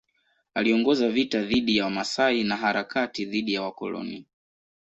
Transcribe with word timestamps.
Aliongoza 0.53 1.09
vita 1.09 1.41
dhidi 1.41 1.77
ya 1.77 1.83
Wamasai 1.85 2.43
na 2.43 2.55
harakati 2.57 3.25
dhidi 3.25 3.53
ya 3.53 3.61
wakoloni. 3.61 4.25